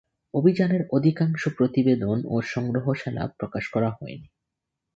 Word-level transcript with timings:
অভিযানের 0.33 0.81
অধিকাংশ 0.91 1.41
প্রতিবেদন 1.57 2.17
ও 2.25 2.35
সংগ্রহশালা 2.45 3.23
প্রকাশ 3.39 3.63
করা 3.67 3.89
হয়নি। 3.89 4.27